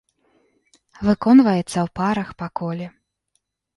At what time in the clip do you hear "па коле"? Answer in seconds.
2.41-2.87